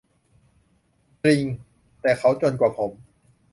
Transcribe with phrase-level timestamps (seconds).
[1.23, 1.41] "จริง
[2.01, 2.91] แต่เขาจนกว่าผม"